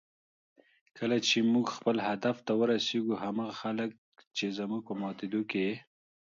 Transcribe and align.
کله 0.97 1.17
چې 1.27 1.37
موږ 1.53 1.65
خپل 1.77 1.95
هدف 2.07 2.37
ته 2.45 2.53
ورسېږو، 2.59 3.13
هماغه 3.23 3.53
خلک 3.61 3.91
چې 4.37 4.45
زموږ 4.57 4.81
په 4.87 4.93
ماتېدو 5.01 5.41
یې 5.63 5.71